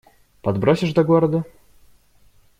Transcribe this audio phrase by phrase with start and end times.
[0.41, 1.43] Подбросишь до города?